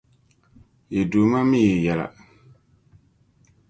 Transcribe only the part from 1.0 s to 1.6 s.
Duuma mi